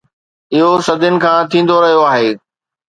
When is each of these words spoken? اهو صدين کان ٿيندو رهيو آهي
اهو 0.53 0.71
صدين 0.87 1.15
کان 1.23 1.39
ٿيندو 1.51 1.75
رهيو 1.83 2.01
آهي 2.13 2.29